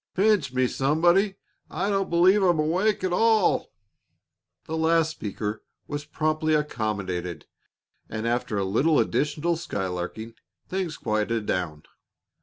"Pinch 0.15 0.51
me, 0.51 0.65
somebody; 0.65 1.35
I 1.69 1.91
don't 1.91 2.09
believe 2.09 2.41
I'm 2.41 2.57
awake 2.57 3.03
at 3.03 3.13
all!" 3.13 3.71
The 4.65 4.75
last 4.75 5.11
speaker 5.11 5.63
was 5.87 6.05
promptly 6.05 6.55
accommodated, 6.55 7.45
and 8.09 8.27
after 8.27 8.57
a 8.57 8.63
little 8.65 8.99
additional 8.99 9.55
skylarking, 9.57 10.33
things 10.67 10.97
quieted 10.97 11.45
down. 11.45 11.83